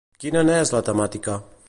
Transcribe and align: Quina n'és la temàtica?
Quina 0.23 0.41
n'és 0.47 0.71
la 0.77 0.81
temàtica? 0.89 1.37